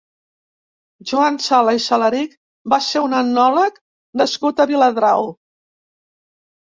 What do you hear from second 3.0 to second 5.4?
un etnòleg nascut a Viladrau.